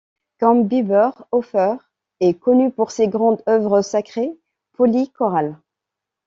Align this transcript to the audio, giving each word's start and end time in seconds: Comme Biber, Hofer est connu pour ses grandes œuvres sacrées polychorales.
Comme 0.39 0.67
Biber, 0.67 1.11
Hofer 1.31 1.75
est 2.21 2.33
connu 2.33 2.71
pour 2.71 2.89
ses 2.89 3.07
grandes 3.07 3.43
œuvres 3.47 3.83
sacrées 3.83 4.31
polychorales. 4.71 5.59